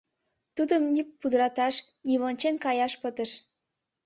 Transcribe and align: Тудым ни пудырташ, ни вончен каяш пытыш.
Тудым 0.55 0.81
ни 0.93 1.01
пудырташ, 1.19 1.75
ни 2.07 2.13
вончен 2.21 2.55
каяш 2.63 2.93
пытыш. 3.01 3.31